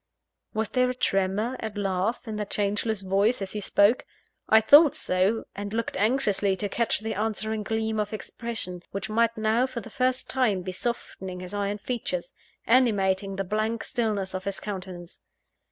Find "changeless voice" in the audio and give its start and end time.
2.49-3.39